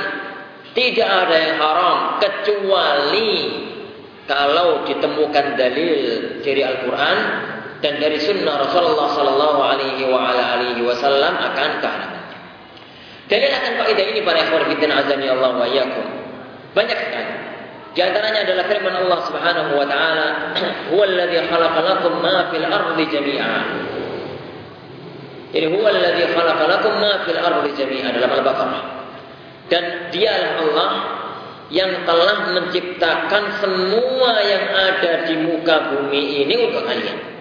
[0.75, 3.31] Tidak ada yang haram kecuali
[4.27, 5.95] kalau ditemukan dalil
[6.43, 7.17] dari Al-Quran
[7.79, 12.14] dan dari Sunnah Rasulullah Sallallahu Alaihi Wasallam akan keharaman.
[13.25, 16.05] Dalil akan kaidah ini para ikhwan fillah azani Allah wa iyyakum.
[16.77, 17.33] Banyak sekali.
[17.95, 20.27] Di antaranya adalah firman Allah Subhanahu wa taala,
[20.91, 23.55] "Huwallazi khalaqa lakum ma fil ardi jami'a."
[25.55, 28.83] Jadi huwallazi khalaqa lakum ma fil ardi jami'a dalam Al-Baqarah.
[29.71, 30.89] Dan dialah Allah
[31.73, 37.34] yang telah menciptakan semua yang ada di muka bumi ini untuk kalian.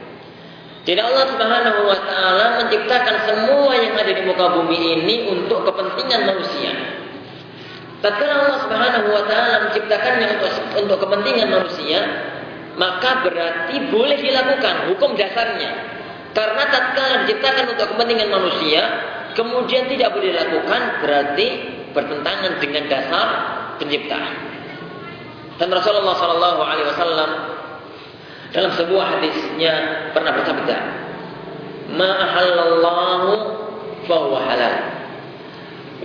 [0.84, 6.28] Jadi Allah Subhanahu wa taala menciptakan semua yang ada di muka bumi ini untuk kepentingan
[6.28, 6.72] manusia.
[8.04, 10.52] Tatkala Allah Subhanahu wa taala menciptakannya untuk
[10.84, 12.00] untuk kepentingan manusia,
[12.76, 15.72] maka berarti boleh dilakukan hukum dasarnya.
[16.36, 18.82] Karena tatkala diciptakan untuk kepentingan manusia,
[19.32, 21.46] kemudian tidak boleh dilakukan, berarti
[21.96, 23.26] bertentangan dengan dasar
[23.80, 24.34] penciptaan.
[25.56, 27.30] Dan Rasulullah Shallallahu Alaihi Wasallam
[28.54, 29.74] dalam sebuah hadisnya
[30.14, 30.76] pernah bersabda,
[31.98, 33.30] "Ma ahallallahu
[34.06, 34.76] fahuwa halal,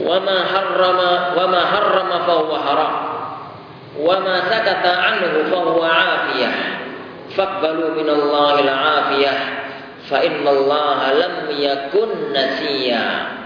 [0.01, 2.93] wa ma harrama wa ma harrama fahuwa haram,
[4.01, 6.57] wa ma sakata anhu fahuwa afiyah."
[7.29, 9.38] Faqbalu min Allahil afiyah
[10.09, 10.49] fa inna
[11.13, 13.38] lam yakun nasiya.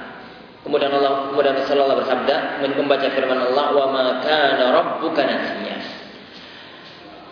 [0.63, 6.02] Kemudian Allah kemudian Rasulullah bersabda membaca firman Allah wa ma kana rabbuka nasiya.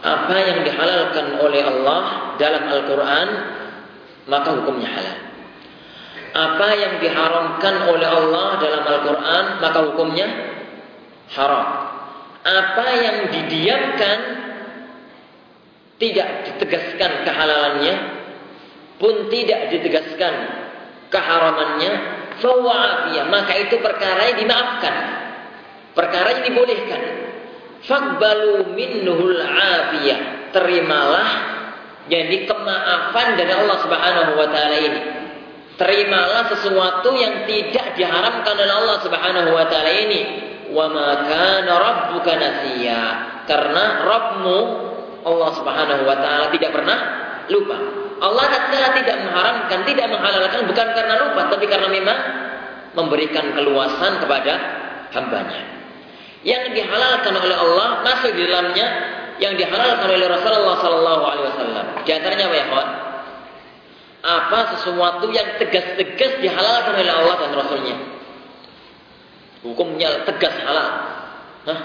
[0.02, 2.04] Apa yang dihalalkan oleh Allah
[2.42, 3.30] dalam Al-Qur'an
[4.26, 5.20] maka hukumnya halal.
[6.32, 10.28] Apa yang diharamkan oleh Allah dalam Al-Qur'an maka hukumnya
[11.38, 11.70] haram.
[12.42, 14.20] Apa yang didiamkan
[16.02, 17.96] tidak ditegaskan kehalalannya
[18.98, 20.34] pun tidak ditegaskan
[21.14, 21.92] keharamannya
[23.30, 24.96] maka itu perkara yang dimaafkan
[25.94, 27.02] perkara yang dibolehkan
[27.86, 30.52] faqbalu minnuhul afiyah.
[30.52, 31.30] Terimalah
[32.12, 35.02] jadi kemaafan dari Allah Subhanahu wa taala ini.
[35.80, 40.22] Terimalah sesuatu yang tidak diharamkan oleh Allah Subhanahu wa taala ini.
[40.72, 43.04] Wa ma kana rabbuka nasiya.
[43.48, 44.60] Karena Rabbmu
[45.24, 47.00] Allah Subhanahu wa taala tidak pernah
[47.48, 47.78] lupa.
[48.22, 52.20] Allah tatkala tidak mengharamkan, tidak menghalalkan bukan karena lupa, tapi karena memang
[52.94, 54.54] memberikan keluasan kepada
[55.16, 55.81] hambanya.
[56.42, 58.88] Yang dihalalkan oleh Allah masuk di dalamnya
[59.42, 61.86] yang dihalalkan oleh Rasulullah Sallallahu Alaihi Wasallam.
[62.06, 62.90] Di antaranya apa ya, kawan?
[64.22, 67.96] Apa sesuatu yang tegas-tegas dihalalkan oleh Allah dan Rasulnya?
[69.66, 70.90] Hukumnya tegas halal.
[71.66, 71.80] Hah?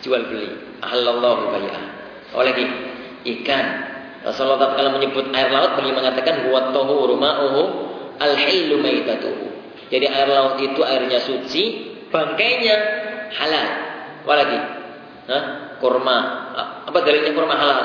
[0.00, 0.50] Jual beli.
[0.80, 1.84] Halallahu bayah.
[2.32, 2.64] Oh lagi
[3.28, 3.66] ikan.
[4.24, 7.62] Rasulullah kalau menyebut air laut beliau mengatakan huwa tahuru ma'uhu
[8.22, 9.51] al-hillu maitatuhu.
[9.92, 11.64] Jadi air laut itu airnya suci,
[12.08, 12.76] bangkainya
[13.36, 13.68] halal.
[14.24, 14.58] Apa lagi?
[15.28, 15.44] Hah?
[15.84, 16.18] Kurma.
[16.88, 17.80] Apa dalilnya kurma halal?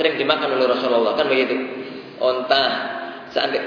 [0.00, 1.52] Sering dimakan oleh Rasulullah kan begitu.
[2.16, 2.64] Onta,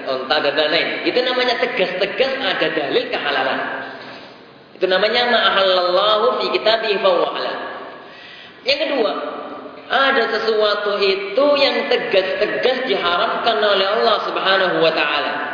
[0.10, 1.06] onta dan lain-lain.
[1.06, 3.60] Itu namanya tegas-tegas ada dalil kehalalan.
[4.74, 7.58] Itu namanya ma'ahallallahu fi kitabihi fa halal.
[8.66, 9.12] Yang kedua,
[9.94, 15.53] ada sesuatu itu yang tegas-tegas diharamkan oleh Allah Subhanahu wa taala.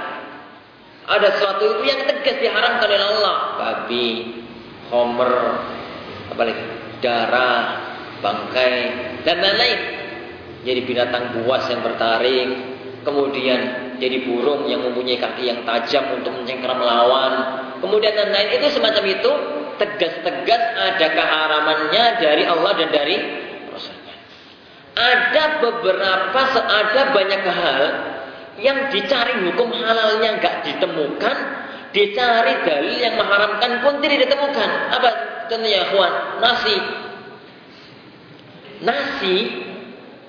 [1.10, 4.10] Ada sesuatu itu yang tegas diharamkan oleh Allah, babi,
[4.94, 5.34] homer,
[6.30, 6.64] apalagi
[7.02, 7.64] darah,
[8.22, 8.76] bangkai
[9.26, 9.80] dan lain-lain.
[10.70, 12.50] Jadi binatang buas yang bertaring,
[13.02, 13.60] kemudian
[13.98, 17.34] jadi burung yang mempunyai kaki yang tajam untuk mencengkeram melawan,
[17.82, 19.32] kemudian dan lain itu semacam itu.
[19.80, 23.16] Tegas-tegas ada keharamannya dari Allah dan dari
[25.00, 27.82] ada beberapa, ada banyak hal
[28.60, 31.38] yang dicari hukum halalnya nggak ditemukan,
[31.96, 34.70] dicari dalil yang mengharamkan pun tidak ditemukan.
[34.94, 35.10] Apa
[35.50, 36.14] contohnya, Juan?
[36.44, 36.78] Nasi.
[38.80, 39.38] Nasi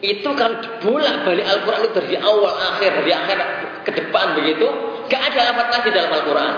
[0.01, 3.39] itu kalau bolak balik Al-Quran itu dari awal akhir, dari akhir
[3.85, 4.67] ke depan begitu,
[5.07, 6.55] nggak ada lafaz nasi dalam Al-Quran.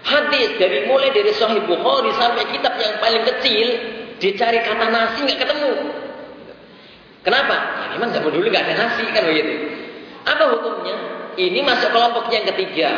[0.00, 3.68] Hadis dari mulai dari Sahih Bukhari sampai kitab yang paling kecil,
[4.20, 5.72] dicari kata nasi nggak ketemu.
[7.20, 7.56] Kenapa?
[7.56, 9.54] Ya, memang zaman dulu nggak ada nasi kan begitu.
[10.24, 10.96] Apa hukumnya?
[11.38, 12.90] Ini masuk kelompok yang ketiga.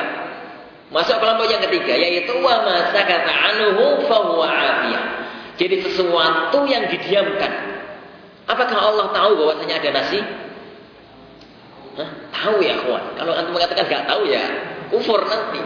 [0.93, 5.05] Masuk kelompok yang ketiga yaitu wa masa kata anuhu fahuwa afiyah.
[5.57, 7.53] Jadi sesuatu yang didiamkan.
[8.51, 10.21] Apakah Allah tahu bahwasanya ada nasi?
[11.97, 12.11] Hah?
[12.33, 13.15] Tahu ya kawan.
[13.15, 14.45] Kalau antum mengatakan nggak tahu ya
[14.91, 15.63] kufur nanti.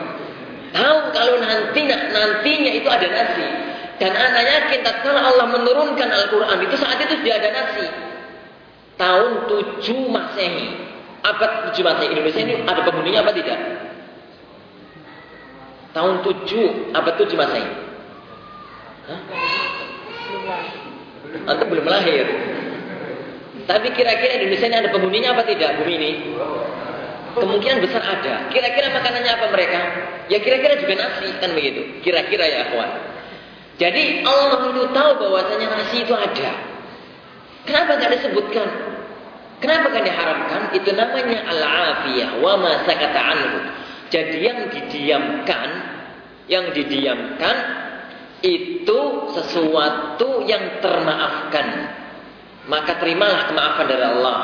[0.77, 3.47] Tahu kalau nanti nantinya itu ada nasi.
[3.97, 7.87] Dan anak yakin tatkala Allah menurunkan Al-Quran itu saat itu sudah ada nasi
[9.01, 10.86] tahun 7 Masehi.
[11.25, 13.59] Abad 7 Masehi Indonesia ini ada penghuninya apa tidak?
[15.97, 17.71] Tahun 7 abad 7 Masehi.
[19.07, 19.21] Hah?
[21.47, 22.27] Anda belum lahir.
[23.67, 26.13] Tapi kira-kira Indonesia ini ada penghuninya apa tidak bumi ini?
[27.37, 28.49] Kemungkinan besar ada.
[28.49, 29.81] Kira-kira makanannya apa mereka?
[30.33, 32.01] Ya kira-kira juga nasi kan begitu.
[32.01, 32.91] Kira-kira ya kawan.
[33.77, 36.51] Jadi Allah itu tahu bahwasanya nasi itu ada.
[37.69, 38.96] Kenapa nggak disebutkan?
[39.57, 40.63] Kenapa kan diharamkan?
[40.77, 43.59] Itu namanya al-afiyah wa ma sakata anhu.
[44.13, 45.69] Jadi yang didiamkan,
[46.47, 47.57] yang didiamkan
[48.45, 49.01] itu
[49.33, 51.67] sesuatu yang termaafkan.
[52.69, 54.39] Maka terimalah kemaafan dari Allah.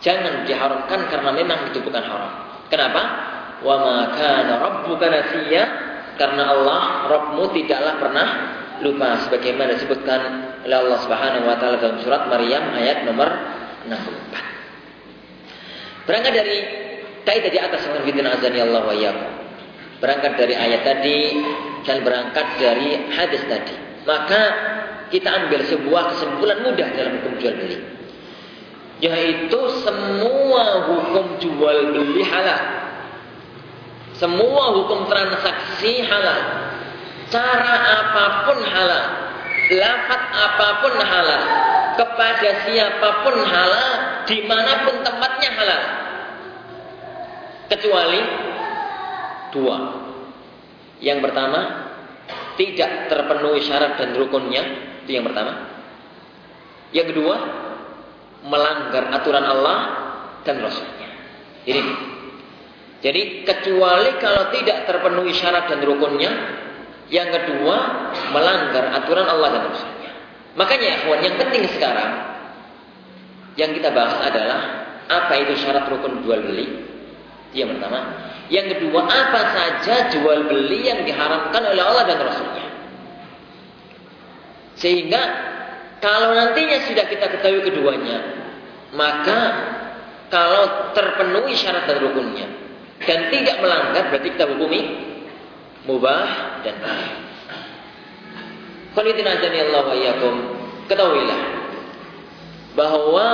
[0.00, 2.32] Jangan diharamkan karena memang itu bukan haram.
[2.72, 3.02] Kenapa?
[3.60, 5.64] Wa ma kana rabbuka nasiya
[6.16, 8.28] karena Allah Rabbmu tidaklah pernah
[8.80, 10.20] lupa sebagaimana disebutkan
[10.64, 13.28] oleh Allah Subhanahu wa taala dalam surat Maryam ayat nomor
[13.88, 16.08] 64.
[16.08, 16.56] Berangkat dari
[17.22, 19.12] kaidah di atas dengan fitnah azani Allah wa.
[20.00, 21.18] Berangkat dari ayat tadi
[21.84, 23.76] dan berangkat dari hadis tadi.
[24.08, 24.42] Maka
[25.12, 27.78] kita ambil sebuah kesimpulan mudah dalam hukum jual beli.
[29.00, 32.80] Yaitu semua hukum jual beli halal.
[34.16, 36.40] Semua hukum transaksi halal.
[37.28, 39.04] Cara apa pun halal.
[39.70, 41.42] Lafat apa pun halal.
[41.98, 43.92] Kepada siapa pun halal.
[44.28, 45.82] Di mana pun tempatnya halal.
[47.70, 48.20] Kecuali
[49.54, 49.78] dua.
[51.00, 51.60] Yang pertama,
[52.60, 54.62] tidak terpenuhi syarat dan rukunnya.
[55.06, 55.70] Itu yang pertama.
[56.90, 57.36] Yang kedua,
[58.44, 59.78] melanggar aturan Allah
[60.42, 61.08] dan Rasulnya.
[61.64, 61.82] Ini.
[63.00, 66.30] Jadi kecuali kalau tidak terpenuhi syarat dan rukunnya,
[67.08, 67.76] yang kedua,
[68.30, 69.99] melanggar aturan Allah dan Rasulnya.
[70.58, 72.10] Makanya, kawan, yang penting sekarang
[73.54, 74.60] yang kita bahas adalah
[75.10, 76.66] apa itu syarat rukun jual beli.
[77.50, 78.30] Itu yang pertama.
[78.50, 82.66] Yang kedua, apa saja jual beli yang diharamkan oleh Allah dan Rasulnya.
[84.78, 85.22] Sehingga
[86.02, 88.18] kalau nantinya sudah kita ketahui keduanya,
[88.96, 89.38] maka
[90.30, 92.46] kalau terpenuhi syarat dan rukunnya
[93.04, 94.80] dan tidak melanggar berarti kita hukumi
[95.84, 97.29] mubah dan baik.
[98.96, 100.34] Azani Allah wa iyyakum.
[100.90, 101.40] Ketahuilah
[102.74, 103.28] bahwa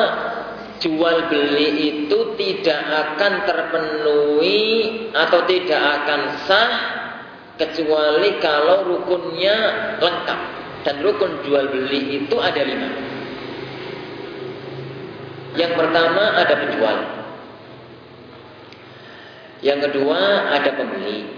[0.81, 4.65] jual beli itu tidak akan terpenuhi
[5.17, 6.73] atau tidak akan sah
[7.57, 9.57] kecuali kalau rukunnya
[10.01, 10.41] lengkap.
[10.85, 12.89] Dan rukun jual beli itu ada lima.
[15.57, 16.99] Yang pertama ada penjual.
[19.65, 20.21] Yang kedua
[20.53, 21.36] ada pembeli.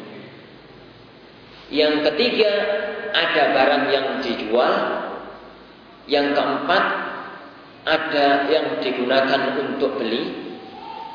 [1.68, 2.52] Yang ketiga
[3.12, 4.74] ada barang yang dijual.
[6.09, 6.85] Yang keempat
[7.85, 10.48] ada yang digunakan untuk beli.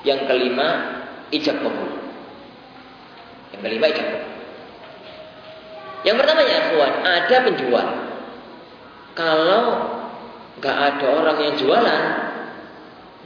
[0.05, 0.67] Yang kelima
[1.33, 1.91] ijab kabul.
[3.55, 4.33] Yang kelima ijab kabul.
[6.03, 7.87] Yang pertama ya kawan, ada penjual.
[9.15, 9.63] Kalau
[10.59, 12.03] nggak ada orang yang jualan,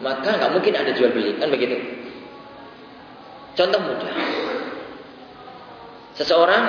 [0.06, 1.82] maka nggak mungkin ada jual beli, kan begitu?
[3.58, 4.14] Contoh mudah.
[6.22, 6.64] Seseorang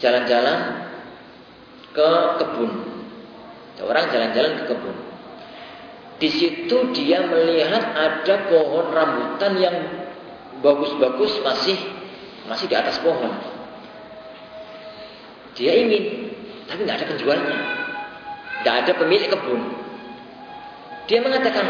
[0.00, 0.58] jalan-jalan
[1.92, 2.72] ke kebun.
[3.76, 4.96] Seorang jalan-jalan ke kebun.
[6.16, 9.76] Di situ dia melihat ada pohon rambutan yang
[10.64, 11.76] bagus-bagus masih
[12.48, 13.32] masih di atas pohon.
[15.56, 16.32] Dia ingin,
[16.68, 17.56] tapi nggak ada penjualnya.
[18.64, 19.60] Nggak ada pemilik kebun.
[21.06, 21.64] Dia mengatakan,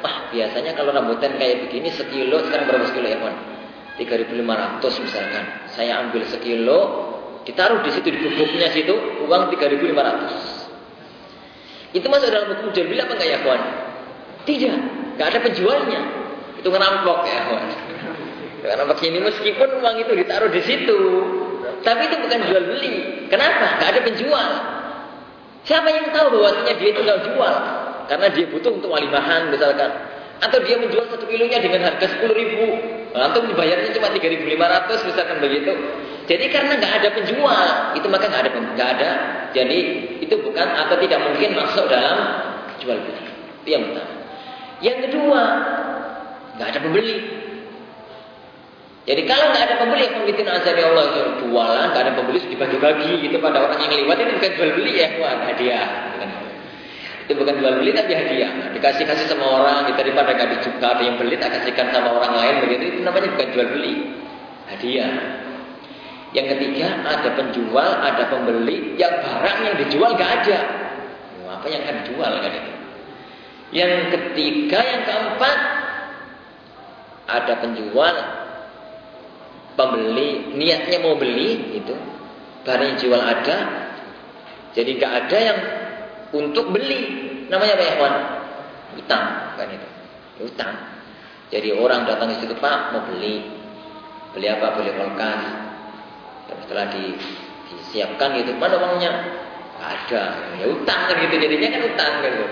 [0.00, 3.36] wah biasanya kalau rambutan kayak begini sekilo, sekarang berapa sekilo ya kawan?
[4.00, 5.44] 3.500 misalkan.
[5.76, 7.09] Saya ambil sekilo,
[7.48, 11.96] ditaruh di situ di bubuknya situ, uang 3.500.
[11.96, 13.62] Itu masuk dalam hukum jual beli apa enggak ya kawan?
[14.46, 14.76] Tidak,
[15.18, 16.00] nggak ada penjualnya.
[16.62, 17.66] Itu ngerampok ya kawan.
[18.60, 20.98] Karena begini meskipun uang itu ditaruh di situ,
[21.80, 23.24] tapi itu bukan jual beli.
[23.32, 23.80] Kenapa?
[23.80, 24.50] Gak ada penjual.
[25.64, 27.54] Siapa yang tahu bahwasanya dia itu nggak jual?
[28.08, 29.90] Karena dia butuh untuk walimahan misalkan.
[30.40, 32.64] Atau dia menjual satu kilonya dengan harga sepuluh ribu.
[33.10, 35.74] Atau dibayarnya cuma tiga ribu lima ratus misalkan begitu.
[36.30, 37.66] Jadi karena nggak ada penjual,
[37.98, 39.10] itu maka nggak ada nggak ada.
[39.50, 39.78] Jadi
[40.22, 42.18] itu bukan atau tidak mungkin masuk dalam
[42.78, 43.22] jual beli.
[43.66, 44.14] Itu yang pertama.
[44.80, 45.42] Yang kedua,
[46.54, 47.16] nggak ada pembeli.
[49.10, 53.26] Jadi kalau nggak ada pembeli yang pemitin azari Allah itu jualan, nggak ada pembeli dibagi-bagi
[53.26, 55.88] gitu pada orang yang lewat itu bukan jual beli ya, kawan hadiah.
[57.30, 58.74] Itu bukan jual beli tapi hadiah.
[58.74, 62.34] Dikasih kasih sama orang, kita daripada nggak dijual ada yang beli, tak kasihkan sama orang
[62.34, 62.82] lain begitu.
[62.90, 63.94] Itu namanya bukan jual beli,
[64.66, 65.14] hadiah.
[66.34, 70.58] Yang ketiga ada penjual, ada pembeli, yang barang yang dijual nggak ada.
[71.54, 72.72] apa yang akan dijual kan itu?
[73.78, 75.58] Yang ketiga, yang keempat
[77.30, 78.14] ada penjual,
[79.78, 81.94] pembeli niatnya mau beli itu
[82.66, 83.58] barang yang jual ada
[84.74, 85.58] jadi nggak ada yang
[86.34, 87.28] untuk beli.
[87.50, 88.14] Namanya apa ya kawan
[88.98, 89.24] utang
[89.58, 89.88] kan itu
[90.40, 90.74] utang
[91.50, 93.42] jadi orang datang ke situ pak mau beli.
[94.30, 94.78] Beli apa?
[94.78, 95.42] Beli kulkas
[96.50, 97.14] setelah di,
[97.70, 99.10] disiapkan gitu mana uangnya?
[99.82, 100.22] Ada.
[100.62, 101.34] Ya utang kan gitu.
[101.42, 102.46] Jadinya kan utang kan gitu.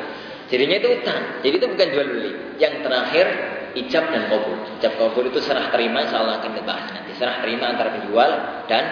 [0.48, 2.32] Jadinya itu utang jadi itu bukan jual beli.
[2.58, 3.26] Yang terakhir
[3.78, 4.56] ijab dan kabul.
[4.82, 7.14] Ijab kabul itu serah terima insyaallah akan dibahas nanti.
[7.14, 8.30] Serah terima antara penjual
[8.66, 8.84] dan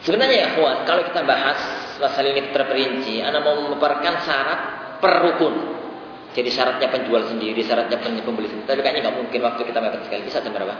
[0.00, 1.60] Sebenarnya ya kawan, kalau kita bahas
[2.00, 4.60] masalah ini terperinci, Anda mau memaparkan syarat
[4.98, 5.54] per rukun.
[6.30, 8.66] Jadi syaratnya penjual sendiri, syaratnya pembeli sendiri.
[8.66, 10.22] Tapi kayaknya nggak mungkin waktu kita mepet sekali.
[10.24, 10.74] Bisa jam berapa?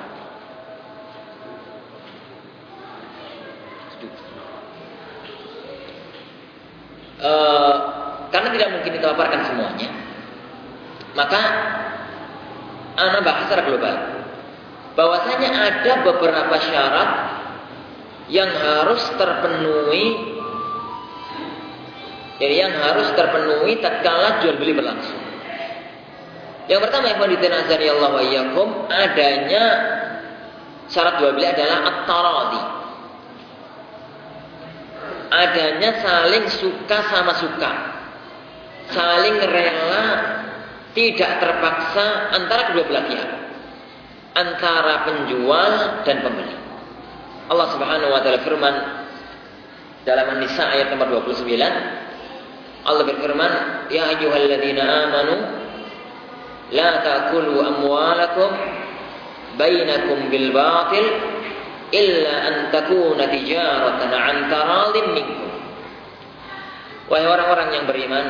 [7.21, 7.75] Uh,
[8.33, 9.89] karena tidak mungkin ditawarkan semuanya,
[11.13, 11.41] maka
[12.97, 13.97] anak bahas secara global.
[14.97, 17.11] Bahwasanya ada beberapa syarat
[18.33, 20.40] yang harus terpenuhi
[22.49, 25.21] yang harus terpenuhi tatkala jual beli berlangsung.
[26.71, 29.65] Yang pertama yang azani Allah wa iyyakum adanya
[30.89, 32.63] syarat jual beli adalah at-taradi.
[35.31, 37.73] Adanya saling suka sama suka.
[38.91, 40.07] Saling rela
[40.97, 43.31] tidak terpaksa antara kedua belah pihak.
[44.35, 46.57] Antara penjual dan pembeli.
[47.51, 48.75] Allah Subhanahu wa taala firman
[50.07, 52.00] dalam An-Nisa ayat nomor 29
[52.81, 53.53] Allah berfirman
[53.93, 55.37] ya ayyuhalladzina amanu
[56.73, 58.51] la ta'kulu amwalakum
[59.61, 61.07] bainakum bil batil
[61.93, 65.51] illa an takuna tijaratan an taradin minkum.
[67.11, 68.27] Wahai orang-orang yang beriman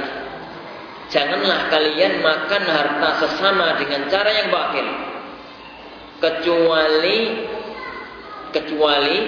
[1.12, 4.88] Janganlah kalian makan harta sesama dengan cara yang batil
[6.16, 7.18] Kecuali
[8.56, 9.18] Kecuali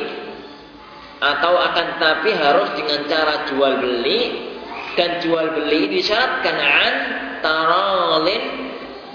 [1.20, 4.51] Atau akan tapi harus dengan cara jual beli
[4.92, 6.94] Dan jual beli disyaratkan an
[7.40, 8.44] taralin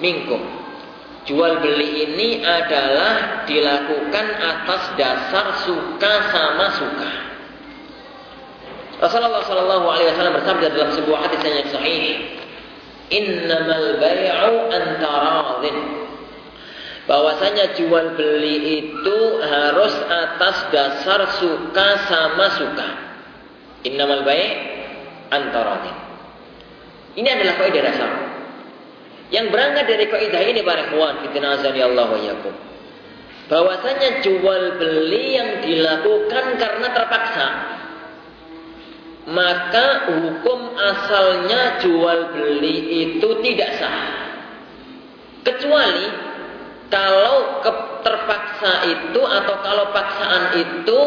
[0.02, 0.42] minkum.
[1.28, 7.12] Jual beli ini adalah dilakukan atas dasar suka sama suka.
[8.98, 12.06] Rasulullah Shallallahu Alaihi Wasallam bersabda dalam sebuah hadis yang sahih,
[13.08, 15.78] Innamal bay'u antaradin.
[17.08, 22.90] Bahwasanya jual beli itu harus atas dasar suka sama suka.
[23.88, 24.77] Innamal bay'
[25.32, 25.98] antaradin.
[27.18, 28.12] Ini adalah kaidah dasar.
[29.34, 32.56] Yang berangkat dari kaidah ini para ikhwan azani Allah wa yakum.
[33.48, 37.48] Bahwasanya jual beli yang dilakukan karena terpaksa.
[39.28, 44.00] Maka hukum asalnya jual beli itu tidak sah.
[45.44, 46.08] Kecuali
[46.88, 47.60] kalau
[48.04, 51.02] terpaksa itu atau kalau paksaan itu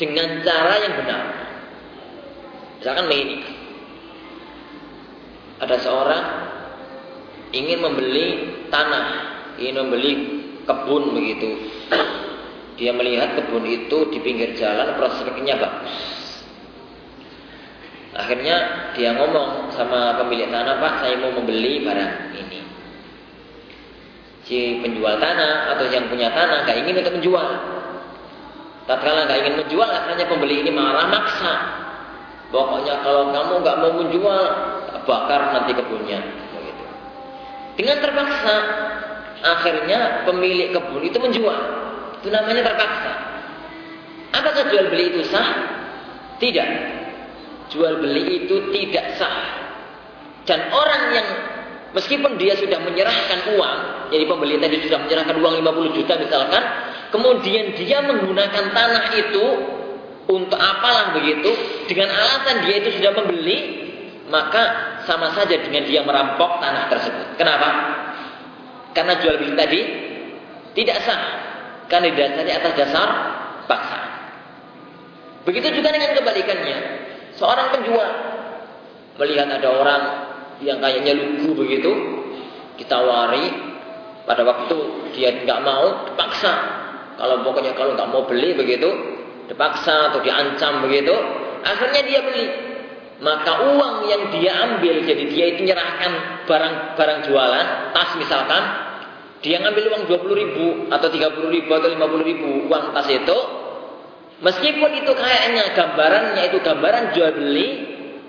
[0.00, 1.24] dengan cara yang benar.
[2.86, 3.42] Misalkan begini.
[5.58, 6.24] Ada seorang
[7.50, 8.26] ingin membeli
[8.70, 9.06] tanah,
[9.58, 10.12] ingin membeli
[10.62, 11.66] kebun begitu.
[12.78, 15.98] Dia melihat kebun itu di pinggir jalan prospeknya bagus.
[18.14, 18.56] Akhirnya
[18.94, 22.60] dia ngomong sama pemilik tanah, Pak, saya mau membeli barang ini.
[24.46, 27.46] Si penjual tanah atau yang punya tanah gak ingin untuk menjual.
[28.86, 31.82] Tatkala gak ingin menjual, akhirnya pembeli ini marah maksa.
[32.50, 34.44] Pokoknya kalau kamu gak mau menjual,
[35.06, 36.20] bakar nanti kebunnya.
[37.76, 38.56] Dengan terpaksa,
[39.44, 41.60] akhirnya pemilik kebun itu menjual.
[42.20, 43.12] Itu namanya terpaksa.
[44.32, 45.48] Apakah jual beli itu sah?
[46.40, 46.68] Tidak.
[47.68, 49.68] Jual beli itu tidak sah.
[50.48, 51.28] Dan orang yang
[51.92, 53.78] meskipun dia sudah menyerahkan uang,
[54.14, 56.62] jadi pembeli tadi sudah menyerahkan uang 50 juta misalkan,
[57.12, 59.44] kemudian dia menggunakan tanah itu
[60.26, 61.54] untuk apalah begitu,
[61.86, 63.58] dengan alasan dia itu sudah membeli,
[64.26, 64.62] maka
[65.06, 67.38] sama saja dengan dia merampok tanah tersebut.
[67.38, 67.68] Kenapa?
[68.90, 69.80] Karena jual beli tadi
[70.74, 71.22] tidak sah.
[71.86, 73.08] Karena didasari atas dasar
[73.70, 74.00] paksa.
[75.46, 76.78] Begitu juga dengan kebalikannya.
[77.38, 78.10] Seorang penjual
[79.22, 80.02] melihat ada orang
[80.58, 81.92] yang kayaknya lugu begitu,
[82.82, 83.46] ditawari
[84.26, 84.76] pada waktu
[85.14, 86.52] dia nggak mau, dipaksa.
[87.14, 89.15] Kalau pokoknya kalau nggak mau beli begitu,
[89.46, 91.14] dipaksa atau diancam begitu,
[91.62, 92.46] akhirnya dia beli.
[93.16, 97.66] Maka uang yang dia ambil jadi dia itu menyerahkan barang-barang jualan
[97.96, 98.62] tas misalkan
[99.40, 103.38] dia ngambil uang 20 ribu atau 30 ribu atau 50 ribu uang tas itu.
[104.36, 107.68] Meskipun itu kayaknya gambarannya itu gambaran jual beli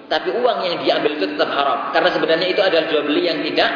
[0.08, 1.92] tapi uang yang diambil itu tetap haram.
[1.92, 3.72] Karena sebenarnya itu adalah jual beli yang tidak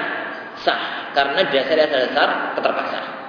[0.64, 1.12] sah.
[1.12, 3.22] Karena dasar-dasar keterpaksaan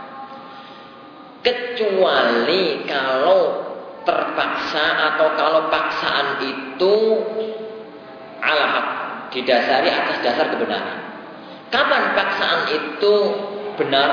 [1.42, 3.71] kecuali kalau
[4.02, 6.94] terpaksa atau kalau paksaan itu
[8.42, 8.86] ala hak
[9.32, 10.98] didasari atas dasar kebenaran.
[11.72, 13.14] Kapan paksaan itu
[13.80, 14.10] benar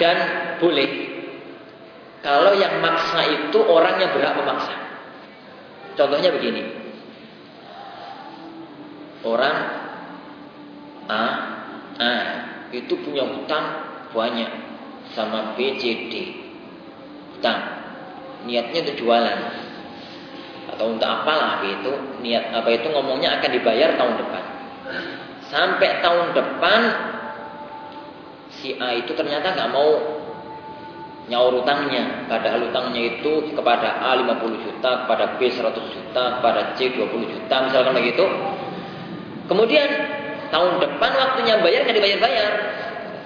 [0.00, 0.16] dan
[0.56, 0.90] boleh?
[2.18, 4.74] Kalau yang maksa itu orang yang berhak memaksa.
[5.94, 6.62] Contohnya begini.
[9.22, 9.56] Orang
[11.10, 11.24] A,
[11.98, 12.14] A
[12.70, 13.64] itu punya hutang
[14.14, 14.50] banyak
[15.14, 16.14] sama B, C, D.
[17.34, 17.77] Hutang.
[18.46, 19.38] Niatnya untuk jualan
[20.68, 21.90] atau untuk apalah itu
[22.22, 24.44] niat apa itu ngomongnya akan dibayar tahun depan.
[25.48, 26.80] Sampai tahun depan
[28.62, 29.90] si A itu ternyata nggak mau
[31.28, 32.30] nyaur utangnya.
[32.30, 37.56] Padahal utangnya itu kepada A 50 juta, kepada B 100 juta, kepada C 20 juta,
[37.68, 38.24] misalkan begitu.
[39.48, 39.88] Kemudian
[40.52, 42.52] tahun depan waktunya bayar nggak dibayar-bayar.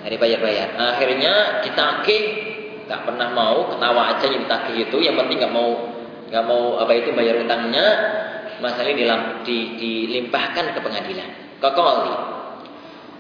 [0.03, 0.69] Nggak dibayar-bayar.
[0.79, 1.33] Akhirnya
[1.67, 2.23] ditagih,
[2.93, 4.97] nggak pernah mau, ketawa aja yang ditagih itu.
[5.01, 5.71] Yang penting nggak mau
[6.29, 7.87] nggak mau apa itu bayar utangnya.
[8.61, 9.09] Masalah ini
[9.49, 12.15] di, dilimpahkan ke pengadilan, ke koli.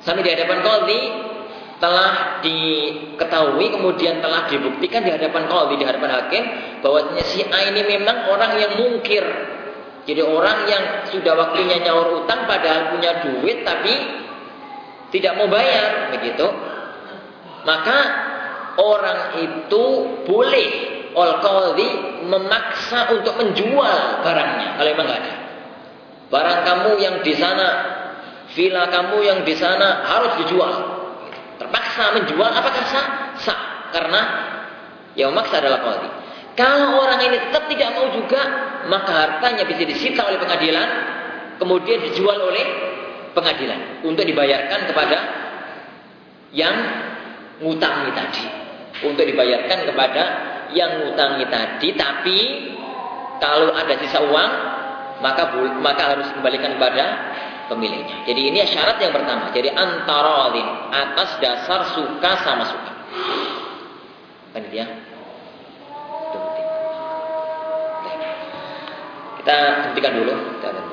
[0.04, 1.00] Sampai di hadapan koli,
[1.82, 6.44] telah diketahui kemudian telah dibuktikan di hadapan kodi di hadapan hakim
[6.78, 9.26] bahwasanya si A ini memang orang yang mungkir.
[10.06, 13.94] Jadi orang yang sudah waktunya nyaur utang padahal punya duit tapi
[15.10, 16.46] tidak mau bayar begitu.
[17.66, 17.98] Maka
[18.78, 19.84] orang itu
[20.24, 20.68] boleh
[21.12, 21.88] ol kodi
[22.24, 25.34] memaksa untuk menjual barangnya kalau memang ada.
[26.32, 27.68] Barang kamu yang di sana,
[28.56, 31.02] villa kamu yang di sana harus dijual
[31.60, 33.06] terpaksa menjual apakah sah?
[33.38, 33.60] Sah.
[33.92, 34.20] Karena
[35.14, 36.08] yang memaksa adalah qadhi.
[36.56, 38.42] Kalau orang ini tetap tidak mau juga,
[38.88, 40.88] maka hartanya bisa disita oleh pengadilan,
[41.56, 42.64] kemudian dijual oleh
[43.32, 45.18] pengadilan untuk dibayarkan kepada
[46.52, 46.76] yang
[47.64, 48.61] ngutangi tadi
[49.04, 50.22] untuk dibayarkan kepada
[50.72, 52.38] yang ngutangi tadi tapi
[53.42, 54.52] kalau ada sisa uang
[55.22, 57.04] maka maka harus kembalikan kepada
[57.70, 58.26] pemiliknya.
[58.26, 59.54] Jadi ini syarat yang pertama.
[59.54, 62.92] Jadi antara alim atas dasar suka sama suka.
[64.58, 64.86] Gitu ya?
[64.86, 64.86] Panitia.
[69.42, 70.34] Kita hentikan dulu.
[70.34, 70.92] Kita hentikan.